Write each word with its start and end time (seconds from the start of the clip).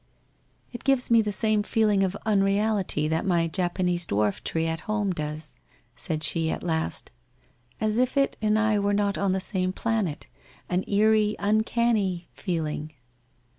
'It 0.71 0.83
gives 0.83 1.11
me 1.11 1.21
the 1.21 1.31
same 1.31 1.61
feeling 1.61 2.03
of 2.03 2.17
unreality 2.25 3.07
that 3.07 3.23
my 3.23 3.47
Japanese 3.47 4.07
dwarf 4.07 4.43
tree 4.43 4.65
at 4.65 4.79
home 4.89 5.13
does/ 5.13 5.55
said 5.95 6.23
she 6.23 6.49
at 6.49 6.63
last,' 6.63 7.11
as 7.79 7.99
if 7.99 8.17
it 8.17 8.35
and 8.41 8.57
I 8.57 8.79
were 8.79 8.95
not 8.95 9.19
on 9.19 9.33
the 9.33 9.39
same 9.39 9.71
planet, 9.71 10.25
an 10.67 10.83
eerie, 10.87 11.35
uncanny, 11.37 12.29
feeling.' 12.33 12.93